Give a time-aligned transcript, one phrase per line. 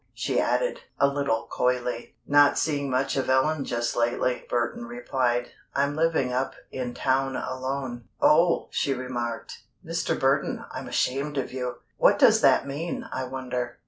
[0.15, 2.15] she added, a little coyly.
[2.25, 5.51] "Not seeing much of Ellen just lately," Burton replied.
[5.75, 9.61] "I'm living up in town alone." "Oh!" she remarked.
[9.85, 10.19] "Mr.
[10.19, 11.75] Burton, I'm ashamed of you!
[11.97, 13.77] What does that mean, I wonder?